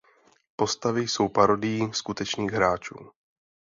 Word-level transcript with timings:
Postavy 0.55 1.07
jsou 1.07 1.27
parodií 1.29 1.93
skutečných 1.93 2.51
hráčů. 2.51 2.95